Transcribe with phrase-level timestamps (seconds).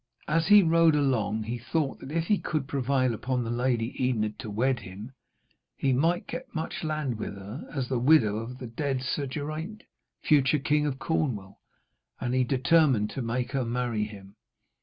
[0.27, 4.39] As he rode along he thought that if he could prevail upon the Lady Enid
[4.39, 5.11] to wed him,
[5.77, 9.83] he might get much land with her, as the widow of the dead Sir Geraint,
[10.23, 11.59] future King of Cornwall.
[12.19, 14.37] And he determined to make her marry him.